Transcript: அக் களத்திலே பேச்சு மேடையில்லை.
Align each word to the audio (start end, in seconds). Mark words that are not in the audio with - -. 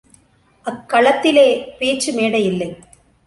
அக் 0.65 0.85
களத்திலே 0.87 1.45
பேச்சு 1.77 2.13
மேடையில்லை. 2.13 2.69